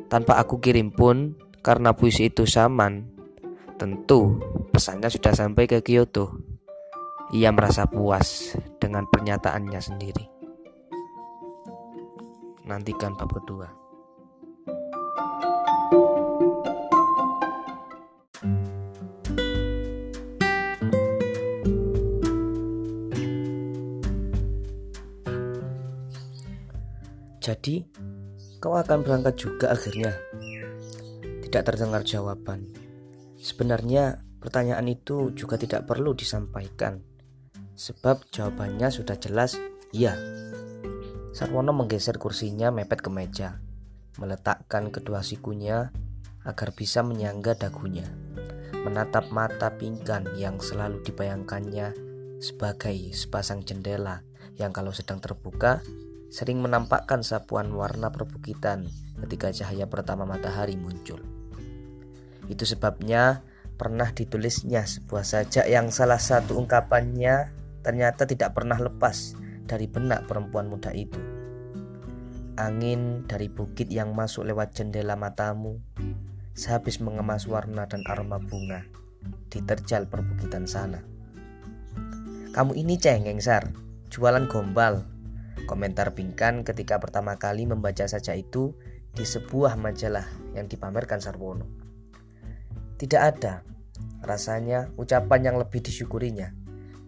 Tanpa 0.05 0.37
aku 0.37 0.61
kirim 0.61 0.93
pun, 0.93 1.33
karena 1.65 1.97
puisi 1.97 2.29
itu 2.29 2.45
saman, 2.45 3.09
tentu 3.81 4.37
pesannya 4.69 5.09
sudah 5.09 5.33
sampai 5.33 5.65
ke 5.65 5.81
Kyoto. 5.81 6.37
Ia 7.33 7.49
merasa 7.49 7.89
puas 7.89 8.53
dengan 8.77 9.09
pernyataannya 9.09 9.81
sendiri. 9.81 10.25
Nantikan 12.69 13.17
bab 13.17 13.33
kedua. 13.33 13.84
Jadi, 27.45 27.85
kau 28.57 28.73
akan 28.73 29.05
berangkat 29.05 29.37
juga 29.37 29.69
akhirnya. 29.69 30.17
Tidak 31.45 31.61
terdengar 31.61 32.01
jawaban. 32.01 32.73
Sebenarnya, 33.37 34.25
pertanyaan 34.41 34.89
itu 34.89 35.29
juga 35.37 35.61
tidak 35.61 35.85
perlu 35.85 36.17
disampaikan, 36.17 37.05
sebab 37.77 38.25
jawabannya 38.33 38.89
sudah 38.89 39.21
jelas 39.21 39.61
iya. 39.93 40.17
Sarwono 41.37 41.69
menggeser 41.69 42.17
kursinya 42.17 42.73
mepet 42.73 43.05
ke 43.05 43.13
meja, 43.13 43.61
meletakkan 44.17 44.89
kedua 44.89 45.21
sikunya 45.21 45.93
agar 46.49 46.73
bisa 46.73 47.05
menyangga 47.05 47.53
dagunya, 47.53 48.09
menatap 48.73 49.29
mata 49.29 49.69
pingkan 49.77 50.33
yang 50.33 50.57
selalu 50.57 51.05
dibayangkannya 51.05 51.93
sebagai 52.41 53.13
sepasang 53.13 53.61
jendela 53.61 54.25
yang 54.57 54.73
kalau 54.73 54.89
sedang 54.89 55.21
terbuka 55.21 55.85
sering 56.35 56.59
menampakkan 56.59 57.23
sapuan 57.23 57.71
warna 57.71 58.11
perbukitan 58.11 58.91
ketika 59.23 59.55
cahaya 59.55 59.87
pertama 59.87 60.27
matahari 60.27 60.75
muncul. 60.75 61.23
Itu 62.51 62.67
sebabnya 62.67 63.39
pernah 63.79 64.11
ditulisnya 64.11 64.83
sebuah 64.83 65.23
sajak 65.23 65.63
yang 65.71 65.95
salah 65.95 66.19
satu 66.19 66.59
ungkapannya 66.59 67.55
ternyata 67.87 68.27
tidak 68.27 68.51
pernah 68.51 68.75
lepas 68.75 69.39
dari 69.63 69.87
benak 69.87 70.27
perempuan 70.27 70.67
muda 70.67 70.91
itu. 70.91 71.15
Angin 72.59 73.23
dari 73.31 73.47
bukit 73.47 73.87
yang 73.87 74.11
masuk 74.11 74.43
lewat 74.43 74.75
jendela 74.75 75.15
matamu 75.15 75.79
sehabis 76.51 76.99
mengemas 76.99 77.47
warna 77.47 77.87
dan 77.87 78.03
aroma 78.11 78.43
bunga 78.43 78.83
di 79.47 79.63
terjal 79.63 80.03
perbukitan 80.11 80.67
sana. 80.67 80.99
Kamu 82.51 82.75
ini 82.75 82.99
cengeng 82.99 83.39
sar, 83.39 83.71
jualan 84.11 84.47
gombal, 84.51 85.14
Komentar 85.65 86.13
Pinkan 86.13 86.61
ketika 86.61 87.01
pertama 87.01 87.41
kali 87.41 87.65
membaca 87.65 88.05
saja 88.05 88.37
itu 88.37 88.77
di 89.11 89.25
sebuah 89.25 89.75
majalah 89.75 90.29
yang 90.53 90.69
dipamerkan 90.69 91.17
Sarwono. 91.17 91.65
Tidak 92.95 93.21
ada, 93.21 93.65
rasanya 94.23 94.93
ucapan 94.95 95.51
yang 95.51 95.57
lebih 95.57 95.81
disyukurinya. 95.81 96.53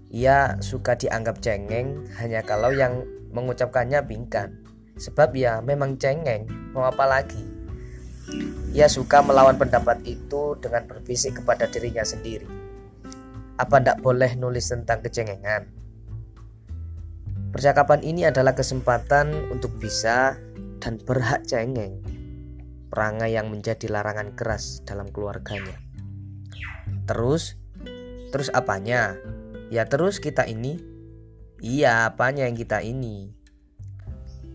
Ia 0.10 0.58
suka 0.64 0.98
dianggap 0.98 1.44
cengeng 1.44 2.10
hanya 2.18 2.42
kalau 2.42 2.72
yang 2.72 3.04
mengucapkannya 3.32 4.02
Pinkan. 4.08 4.64
Sebab 4.98 5.38
ya 5.38 5.62
memang 5.62 6.02
cengeng, 6.02 6.50
mau 6.74 6.90
apa 6.90 7.06
lagi? 7.06 7.44
Ia 8.74 8.90
suka 8.90 9.22
melawan 9.22 9.56
pendapat 9.56 10.02
itu 10.04 10.58
dengan 10.58 10.90
berbisik 10.90 11.44
kepada 11.44 11.70
dirinya 11.70 12.02
sendiri. 12.02 12.48
Apa 13.58 13.82
ndak 13.82 14.02
boleh 14.02 14.34
nulis 14.38 14.70
tentang 14.70 15.02
kecengengan? 15.06 15.87
Percakapan 17.58 18.06
ini 18.06 18.22
adalah 18.22 18.54
kesempatan 18.54 19.50
untuk 19.50 19.82
bisa 19.82 20.38
dan 20.78 21.02
berhak 21.02 21.42
cengeng. 21.50 22.06
perangai 22.94 23.34
yang 23.34 23.50
menjadi 23.50 23.90
larangan 23.90 24.38
keras 24.38 24.86
dalam 24.86 25.10
keluarganya. 25.10 25.74
Terus, 27.10 27.58
terus 28.30 28.54
apanya? 28.54 29.18
Ya 29.74 29.90
terus 29.90 30.22
kita 30.22 30.46
ini. 30.46 30.78
Iya, 31.58 32.14
apanya 32.14 32.46
yang 32.46 32.54
kita 32.54 32.86
ini? 32.86 33.34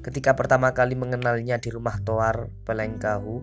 Ketika 0.06 0.38
pertama 0.38 0.70
kali 0.70 0.94
mengenalnya 0.94 1.58
di 1.58 1.74
rumah 1.74 1.98
Toar 2.06 2.54
Pelengkahu, 2.62 3.42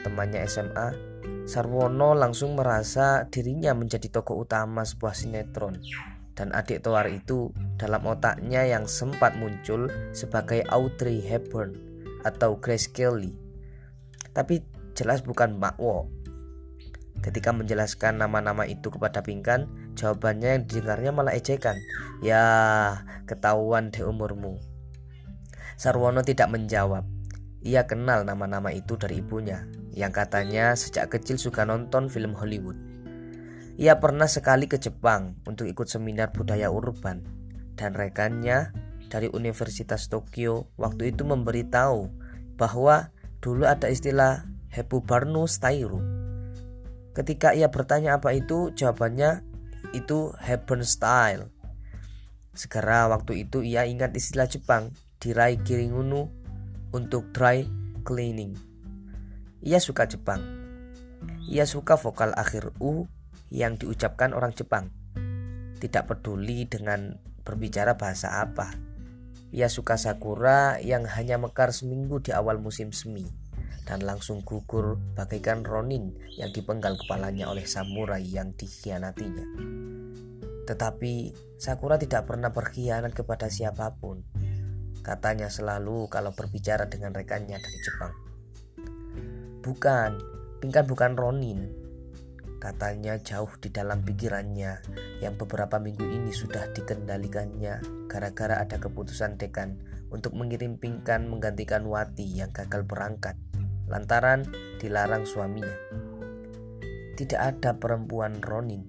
temannya 0.00 0.48
SMA, 0.48 0.96
Sarwono 1.44 2.16
langsung 2.16 2.56
merasa 2.56 3.28
dirinya 3.28 3.76
menjadi 3.76 4.08
tokoh 4.08 4.48
utama 4.48 4.80
sebuah 4.80 5.12
sinetron 5.12 5.76
dan 6.34 6.50
adik 6.54 6.82
Toar 6.82 7.10
itu 7.10 7.54
dalam 7.78 8.06
otaknya 8.06 8.66
yang 8.66 8.86
sempat 8.90 9.34
muncul 9.38 9.90
sebagai 10.10 10.66
Audrey 10.70 11.22
Hepburn 11.22 11.74
atau 12.26 12.58
Grace 12.58 12.90
Kelly. 12.90 13.38
Tapi 14.34 14.62
jelas 14.98 15.22
bukan 15.22 15.58
Makwo 15.58 16.10
Ketika 17.24 17.56
menjelaskan 17.56 18.20
nama-nama 18.20 18.68
itu 18.68 18.92
kepada 18.92 19.24
Pingkan, 19.24 19.64
jawabannya 19.96 20.60
yang 20.60 20.62
didengarnya 20.68 21.08
malah 21.08 21.32
ejekan. 21.32 21.72
Ya, 22.20 22.44
ketahuan 23.24 23.88
di 23.88 24.04
umurmu. 24.04 24.60
Sarwono 25.80 26.20
tidak 26.20 26.52
menjawab. 26.52 27.08
Ia 27.64 27.88
kenal 27.88 28.28
nama-nama 28.28 28.76
itu 28.76 29.00
dari 29.00 29.24
ibunya, 29.24 29.64
yang 29.96 30.12
katanya 30.12 30.76
sejak 30.76 31.16
kecil 31.16 31.40
suka 31.40 31.64
nonton 31.64 32.12
film 32.12 32.36
Hollywood. 32.36 32.76
Ia 33.74 33.98
pernah 33.98 34.30
sekali 34.30 34.70
ke 34.70 34.78
Jepang 34.78 35.38
untuk 35.46 35.66
ikut 35.66 35.90
seminar 35.90 36.30
budaya 36.30 36.70
urban, 36.70 37.26
dan 37.74 37.94
rekannya 37.94 38.70
dari 39.10 39.26
Universitas 39.34 40.06
Tokyo 40.06 40.70
waktu 40.78 41.10
itu 41.10 41.26
memberitahu 41.26 42.06
bahwa 42.54 43.10
dulu 43.42 43.66
ada 43.66 43.90
istilah 43.90 44.46
Hepubarno 44.70 45.46
Stairu 45.50 46.24
Ketika 47.14 47.54
ia 47.54 47.70
bertanya 47.70 48.18
apa 48.18 48.34
itu, 48.34 48.74
jawabannya 48.74 49.46
itu 49.94 50.34
Hepburn 50.34 50.82
Style. 50.82 51.46
Segera 52.50 53.06
waktu 53.06 53.46
itu 53.46 53.62
ia 53.62 53.86
ingat 53.86 54.18
istilah 54.18 54.50
Jepang, 54.50 54.90
dirai 55.22 55.54
kiringunu 55.62 56.26
untuk 56.90 57.30
dry 57.30 57.70
cleaning. 58.02 58.58
Ia 59.62 59.78
suka 59.78 60.10
Jepang. 60.10 60.42
Ia 61.46 61.70
suka 61.70 61.94
vokal 61.94 62.34
akhir 62.34 62.74
U 62.82 63.06
yang 63.54 63.78
diucapkan 63.78 64.34
orang 64.34 64.50
Jepang. 64.50 64.90
Tidak 65.78 66.10
peduli 66.10 66.66
dengan 66.66 67.14
berbicara 67.46 67.94
bahasa 67.94 68.42
apa. 68.42 68.74
Ia 69.54 69.70
suka 69.70 69.94
sakura 69.94 70.82
yang 70.82 71.06
hanya 71.06 71.38
mekar 71.38 71.70
seminggu 71.70 72.18
di 72.18 72.34
awal 72.34 72.58
musim 72.58 72.90
semi 72.90 73.22
dan 73.86 74.02
langsung 74.02 74.42
gugur 74.42 74.98
bagaikan 75.14 75.62
Ronin 75.62 76.18
yang 76.34 76.50
dipenggal 76.50 76.98
kepalanya 76.98 77.46
oleh 77.46 77.62
samurai 77.62 78.24
yang 78.26 78.50
dikhianatinya. 78.58 79.46
Tetapi 80.64 81.14
Sakura 81.60 82.00
tidak 82.00 82.24
pernah 82.24 82.50
berkhianat 82.50 83.12
kepada 83.12 83.52
siapa 83.52 83.92
pun. 83.94 84.24
Katanya 85.04 85.52
selalu 85.52 86.08
kalau 86.08 86.32
berbicara 86.32 86.88
dengan 86.88 87.12
rekannya 87.12 87.60
dari 87.60 87.78
Jepang. 87.84 88.12
Bukan, 89.60 90.10
Pinkan 90.64 90.88
bukan 90.88 91.12
Ronin. 91.12 91.83
Katanya 92.64 93.20
jauh 93.20 93.52
di 93.60 93.68
dalam 93.68 94.00
pikirannya 94.00 94.80
yang 95.20 95.36
beberapa 95.36 95.76
minggu 95.76 96.00
ini 96.00 96.32
sudah 96.32 96.72
dikendalikannya 96.72 98.08
gara-gara 98.08 98.56
ada 98.56 98.80
keputusan 98.80 99.36
dekan 99.36 99.76
untuk 100.08 100.32
mengirim 100.32 100.80
Pinkan 100.80 101.28
menggantikan 101.28 101.84
Wati 101.84 102.24
yang 102.24 102.48
gagal 102.56 102.88
berangkat 102.88 103.36
lantaran 103.84 104.48
dilarang 104.80 105.28
suaminya. 105.28 105.76
Tidak 107.20 107.36
ada 107.36 107.76
perempuan 107.76 108.40
Ronin. 108.40 108.80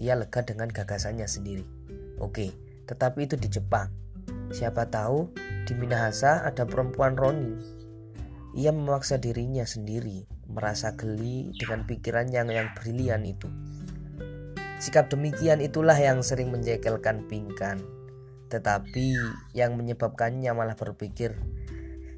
Ia 0.00 0.16
lega 0.16 0.40
dengan 0.42 0.72
gagasannya 0.72 1.28
sendiri. 1.28 1.68
Oke, 2.18 2.56
tetapi 2.88 3.28
itu 3.28 3.36
di 3.36 3.52
Jepang. 3.52 3.92
Siapa 4.48 4.88
tahu 4.88 5.28
di 5.68 5.76
Minahasa 5.76 6.40
ada 6.40 6.64
perempuan 6.64 7.14
Ronin. 7.14 7.60
Ia 8.56 8.72
memaksa 8.72 9.20
dirinya 9.20 9.62
sendiri, 9.68 10.24
merasa 10.48 10.96
geli 10.96 11.52
dengan 11.54 11.84
pikiran 11.84 12.32
yang 12.32 12.48
yang 12.48 12.72
brilian 12.72 13.22
itu. 13.28 13.46
Sikap 14.80 15.12
demikian 15.12 15.60
itulah 15.60 15.96
yang 15.96 16.24
sering 16.24 16.48
menjekelkan 16.50 17.28
Pingkan. 17.28 17.82
Tetapi 18.48 19.06
yang 19.52 19.76
menyebabkannya 19.76 20.48
malah 20.56 20.72
berpikir, 20.72 21.36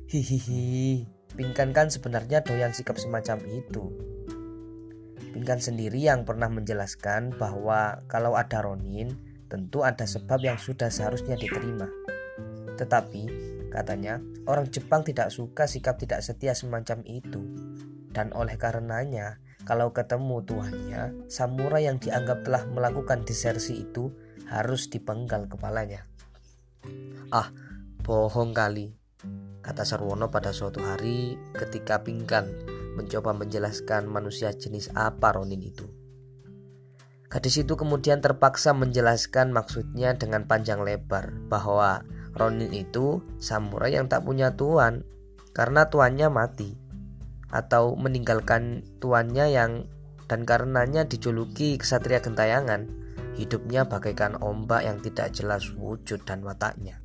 hihihi, 0.06 1.08
Pingkan 1.30 1.70
kan 1.70 1.86
sebenarnya 1.88 2.42
doyan 2.42 2.74
sikap 2.74 2.98
semacam 2.98 3.38
itu. 3.48 3.90
Pingkan 5.30 5.62
sendiri 5.62 6.02
yang 6.02 6.26
pernah 6.26 6.50
menjelaskan 6.50 7.38
bahwa 7.38 8.02
kalau 8.10 8.34
ada 8.34 8.66
Ronin, 8.66 9.14
tentu 9.46 9.86
ada 9.86 10.02
sebab 10.02 10.42
yang 10.42 10.58
sudah 10.58 10.90
seharusnya 10.90 11.38
diterima. 11.38 11.86
Tetapi, 12.74 13.22
katanya, 13.70 14.18
orang 14.50 14.66
Jepang 14.74 15.06
tidak 15.06 15.30
suka 15.30 15.70
sikap 15.70 16.02
tidak 16.02 16.26
setia 16.26 16.50
semacam 16.50 17.06
itu. 17.06 17.46
Dan 18.10 18.34
oleh 18.34 18.58
karenanya, 18.58 19.38
kalau 19.62 19.94
ketemu 19.94 20.42
tuannya, 20.42 21.30
samurai 21.30 21.86
yang 21.86 22.02
dianggap 22.02 22.42
telah 22.42 22.66
melakukan 22.66 23.22
desersi 23.22 23.86
itu 23.86 24.10
harus 24.50 24.90
dipenggal 24.90 25.46
kepalanya. 25.46 26.04
Ah, 27.30 27.54
bohong 28.02 28.50
kali 28.50 29.00
kata 29.60 29.84
Sarwono 29.84 30.32
pada 30.32 30.50
suatu 30.50 30.80
hari 30.80 31.36
ketika 31.54 32.00
Pingkan 32.00 32.48
mencoba 32.96 33.36
menjelaskan 33.36 34.08
manusia 34.08 34.50
jenis 34.50 34.90
apa 34.96 35.36
Ronin 35.36 35.62
itu. 35.62 35.86
Gadis 37.30 37.62
itu 37.62 37.78
kemudian 37.78 38.18
terpaksa 38.18 38.74
menjelaskan 38.74 39.54
maksudnya 39.54 40.18
dengan 40.18 40.50
panjang 40.50 40.82
lebar 40.82 41.30
bahwa 41.46 42.02
Ronin 42.34 42.74
itu 42.74 43.22
samurai 43.38 43.94
yang 43.94 44.10
tak 44.10 44.26
punya 44.26 44.58
tuan 44.58 45.06
karena 45.54 45.86
tuannya 45.86 46.26
mati 46.26 46.74
atau 47.50 47.98
meninggalkan 47.98 48.86
tuannya 49.02 49.50
yang 49.50 49.84
dan 50.30 50.46
karenanya 50.46 51.06
dijuluki 51.06 51.74
kesatria 51.74 52.22
gentayangan 52.22 52.86
hidupnya 53.34 53.86
bagaikan 53.86 54.38
ombak 54.38 54.86
yang 54.86 55.02
tidak 55.02 55.34
jelas 55.34 55.70
wujud 55.74 56.22
dan 56.22 56.46
wataknya. 56.46 57.02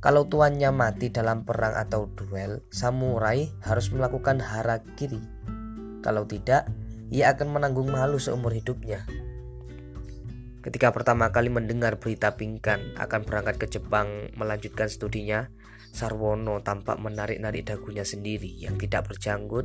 Kalau 0.00 0.28
tuannya 0.28 0.70
mati 0.70 1.10
dalam 1.10 1.42
perang 1.42 1.74
atau 1.74 2.06
duel, 2.06 2.62
samurai 2.70 3.50
harus 3.66 3.90
melakukan 3.90 4.38
harakiri. 4.38 5.18
Kalau 6.04 6.22
tidak, 6.28 6.70
ia 7.10 7.34
akan 7.34 7.50
menanggung 7.50 7.90
malu 7.90 8.20
seumur 8.20 8.54
hidupnya. 8.54 9.02
Ketika 10.62 10.90
pertama 10.90 11.30
kali 11.30 11.50
mendengar 11.50 11.98
berita 11.98 12.34
Pingkan 12.34 12.98
akan 12.98 13.22
berangkat 13.22 13.54
ke 13.58 13.66
Jepang 13.78 14.30
melanjutkan 14.34 14.90
studinya, 14.90 15.50
Sarwono 15.96 16.60
tampak 16.60 17.00
menarik-narik 17.00 17.72
dagunya 17.72 18.04
sendiri 18.04 18.52
yang 18.60 18.76
tidak 18.76 19.08
berjanggut 19.08 19.64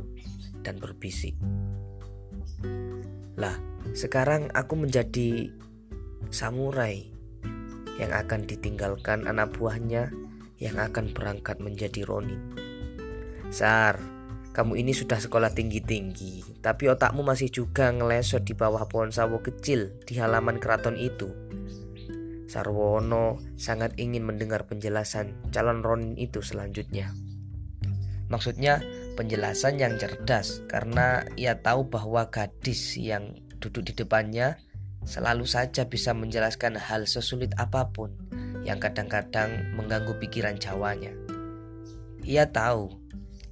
dan 0.64 0.80
berbisik. 0.80 1.36
Lah, 3.36 3.52
sekarang 3.92 4.48
aku 4.56 4.80
menjadi 4.80 5.52
samurai 6.32 7.04
yang 8.00 8.16
akan 8.16 8.48
ditinggalkan 8.48 9.28
anak 9.28 9.52
buahnya 9.60 10.08
yang 10.56 10.80
akan 10.80 11.12
berangkat 11.12 11.60
menjadi 11.60 12.08
Ronin. 12.08 12.40
Sar, 13.52 14.00
kamu 14.56 14.80
ini 14.80 14.96
sudah 14.96 15.20
sekolah 15.20 15.52
tinggi-tinggi, 15.52 16.64
tapi 16.64 16.88
otakmu 16.88 17.20
masih 17.20 17.52
juga 17.52 17.92
ngelesot 17.92 18.40
di 18.48 18.56
bawah 18.56 18.88
pohon 18.88 19.12
sawo 19.12 19.44
kecil 19.44 20.00
di 20.08 20.16
halaman 20.16 20.56
keraton 20.56 20.96
itu. 20.96 21.28
Sarwono 22.52 23.40
sangat 23.56 23.96
ingin 23.96 24.28
mendengar 24.28 24.68
penjelasan 24.68 25.32
calon 25.48 25.80
Ronin 25.80 26.20
itu 26.20 26.44
selanjutnya. 26.44 27.16
Maksudnya 28.28 28.84
penjelasan 29.16 29.80
yang 29.80 29.96
cerdas 29.96 30.60
karena 30.68 31.24
ia 31.40 31.56
tahu 31.64 31.88
bahwa 31.88 32.28
gadis 32.28 33.00
yang 33.00 33.40
duduk 33.56 33.88
di 33.88 33.96
depannya 33.96 34.60
selalu 35.08 35.48
saja 35.48 35.88
bisa 35.88 36.12
menjelaskan 36.12 36.76
hal 36.76 37.08
sesulit 37.08 37.56
apa 37.56 37.88
pun 37.88 38.12
yang 38.68 38.76
kadang-kadang 38.76 39.72
mengganggu 39.72 40.12
pikiran 40.20 40.60
Jawanya. 40.60 41.16
Ia 42.20 42.52
tahu 42.52 42.92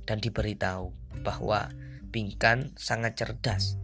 dan 0.04 0.20
diberitahu 0.20 0.92
bahwa 1.24 1.72
Pingkan 2.10 2.74
sangat 2.74 3.22
cerdas, 3.22 3.78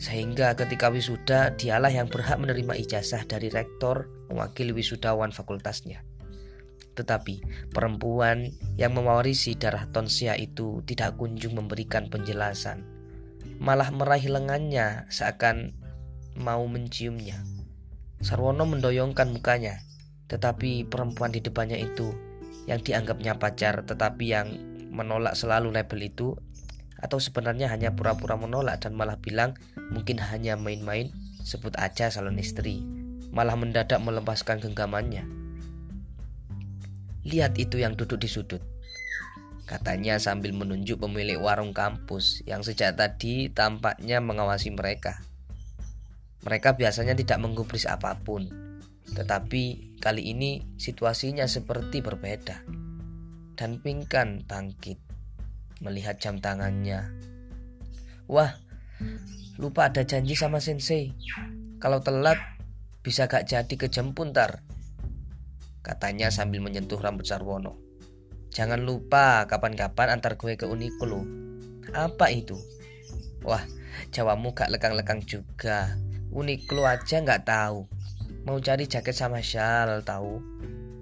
sehingga 0.00 0.56
ketika 0.56 0.88
wisuda 0.88 1.52
dialah 1.60 1.92
yang 1.92 2.08
berhak 2.08 2.40
menerima 2.40 2.72
ijazah 2.72 3.28
dari 3.28 3.52
rektor 3.52 4.08
mewakili 4.30 4.70
wisudawan 4.70 5.34
fakultasnya. 5.34 6.06
Tetapi 6.94 7.68
perempuan 7.74 8.54
yang 8.78 8.94
mewarisi 8.94 9.58
darah 9.58 9.90
Tonsia 9.90 10.38
itu 10.38 10.86
tidak 10.86 11.18
kunjung 11.18 11.58
memberikan 11.58 12.06
penjelasan, 12.06 12.86
malah 13.58 13.90
meraih 13.90 14.30
lengannya 14.30 15.10
seakan 15.10 15.74
mau 16.38 16.62
menciumnya. 16.70 17.42
Sarwono 18.20 18.68
mendoyongkan 18.68 19.32
mukanya 19.32 19.80
tetapi 20.30 20.86
perempuan 20.86 21.34
di 21.34 21.42
depannya 21.42 21.74
itu 21.74 22.14
yang 22.70 22.78
dianggapnya 22.78 23.34
pacar 23.40 23.82
tetapi 23.82 24.24
yang 24.30 24.54
menolak 24.94 25.34
selalu 25.34 25.74
label 25.74 25.98
itu 26.06 26.38
atau 27.00 27.18
sebenarnya 27.18 27.66
hanya 27.66 27.96
pura-pura 27.96 28.38
menolak 28.38 28.84
dan 28.84 28.94
malah 28.94 29.18
bilang 29.18 29.58
mungkin 29.90 30.22
hanya 30.22 30.54
main-main 30.54 31.10
sebut 31.42 31.74
aja 31.82 32.12
salon 32.12 32.38
istri 32.38 32.84
malah 33.30 33.54
mendadak 33.58 33.98
melepaskan 34.02 34.58
genggamannya 34.58 35.26
lihat 37.26 37.56
itu 37.56 37.78
yang 37.78 37.94
duduk 37.94 38.20
di 38.20 38.28
sudut 38.30 38.62
katanya 39.66 40.18
sambil 40.18 40.50
menunjuk 40.50 40.98
pemilik 40.98 41.38
warung 41.38 41.70
kampus 41.70 42.42
yang 42.44 42.60
sejak 42.66 42.98
tadi 42.98 43.50
tampaknya 43.50 44.18
mengawasi 44.18 44.74
mereka 44.74 45.22
mereka 46.42 46.74
biasanya 46.74 47.14
tidak 47.14 47.38
menggubris 47.38 47.86
apa 47.86 48.18
pun 48.18 48.50
tetapi 49.10 49.96
kali 50.02 50.34
ini 50.34 50.62
situasinya 50.78 51.46
seperti 51.46 52.02
berbeda 52.02 52.66
dan 53.60 53.76
Pingkan 53.84 54.48
bangkit 54.48 54.96
melihat 55.84 56.16
jam 56.16 56.40
tangannya. 56.40 57.08
Wah, 58.24 58.56
lupa 59.60 59.92
ada 59.92 60.00
janji 60.00 60.32
sama 60.32 60.60
sensei. 60.64 61.12
Kalau 61.80 62.00
telat 62.00 62.40
bisa 63.00 63.24
gak 63.28 63.48
jadi 63.48 63.74
ke 63.76 63.88
jam 63.88 64.12
puntar. 64.12 64.60
Katanya 65.80 66.28
sambil 66.28 66.60
menyentuh 66.60 67.00
rambut 67.00 67.24
Sarwono. 67.24 67.80
Jangan 68.52 68.84
lupa 68.84 69.48
kapan-kapan 69.48 70.20
antar 70.20 70.36
gue 70.36 70.58
ke 70.60 70.68
Uniqlo. 70.68 71.24
Apa 71.96 72.28
itu? 72.28 72.60
Wah, 73.40 73.64
jawamu 74.12 74.52
gak 74.52 74.68
lekang-lekang 74.68 75.24
juga. 75.24 75.96
Uniqlo 76.28 76.84
aja 76.84 77.24
gak 77.24 77.48
tahu. 77.48 77.88
Mau 78.44 78.60
cari 78.60 78.84
jaket 78.84 79.16
sama 79.16 79.40
shawl 79.40 80.04
tahu. 80.04 80.40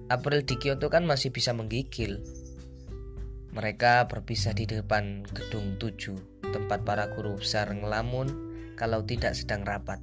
April 0.09 0.47
di 0.47 0.57
Kyoto 0.57 0.89
kan 0.89 1.05
masih 1.05 1.35
bisa 1.35 1.51
menggigil. 1.53 2.23
Mereka 3.53 4.07
berpisah 4.07 4.55
di 4.55 4.71
depan 4.71 5.27
gedung 5.35 5.77
7, 5.83 6.53
tempat 6.55 6.87
para 6.87 7.11
guru 7.11 7.37
besar 7.37 7.69
ngelamun 7.75 8.29
kalau 8.79 9.03
tidak 9.03 9.35
sedang 9.35 9.67
rapat. 9.67 9.99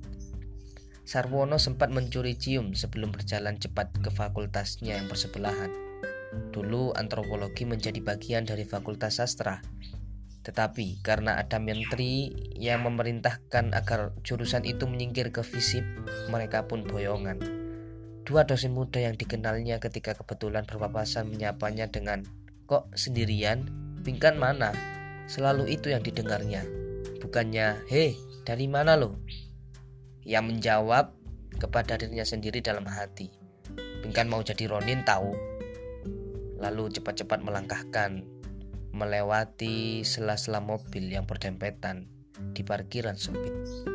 Sarwono 1.06 1.62
sempat 1.62 1.94
mencuri 1.94 2.34
cium 2.34 2.74
sebelum 2.74 3.13
berjalan 3.13 3.62
cepat 3.62 3.94
ke 4.02 4.10
fakultasnya 4.10 4.98
yang 4.98 5.06
bersebelahan. 5.06 5.70
Dulu 6.50 6.98
antropologi 6.98 7.63
menjadi 7.63 8.02
bagian 8.02 8.50
dari 8.50 8.65
fakultas 8.65 9.22
sastra. 9.22 9.62
Tetapi 10.41 11.06
karena 11.06 11.38
ada 11.38 11.62
menteri 11.62 12.34
yang 12.58 12.89
memerintahkan 12.89 13.78
agar 13.78 14.18
jurusan 14.26 14.65
itu 14.65 14.89
menyingkir 14.89 15.30
ke 15.30 15.46
FISIP, 15.46 15.86
mereka 16.34 16.65
pun 16.65 16.82
boyongan. 16.82 17.38
Dua 18.26 18.41
dosen 18.41 18.74
muda 18.74 18.98
yang 18.98 19.13
dikenalnya 19.13 19.78
ketika 19.78 20.18
kebetulan 20.18 20.65
berpapasan 20.65 21.30
menyapanya 21.30 21.86
dengan 21.86 22.26
Kok 22.65 22.98
sendirian? 22.98 23.70
Pingkan 24.02 24.41
mana? 24.41 24.74
Selalu 25.30 25.70
itu 25.70 25.94
yang 25.94 26.02
didengarnya. 26.02 26.65
Bukannya, 27.22 27.86
hei, 27.94 28.18
dari 28.41 28.65
mana 28.65 28.98
lo? 28.98 29.22
Yang 30.25 30.43
menjawab 30.51 31.13
kepada 31.61 31.95
dirinya 31.95 32.25
sendiri 32.27 32.59
dalam 32.59 32.83
hati. 32.89 33.31
Pingkan 34.03 34.27
mau 34.27 34.43
jadi 34.43 34.67
Ronin 34.67 35.05
tahu. 35.07 35.31
Lalu 36.59 36.91
cepat-cepat 36.97 37.45
melangkahkan 37.45 38.25
melewati 38.95 40.07
sela-sela 40.07 40.63
mobil 40.63 41.11
yang 41.11 41.27
berdempetan 41.27 42.07
di 42.55 42.63
parkiran 42.63 43.19
sempit. 43.19 43.94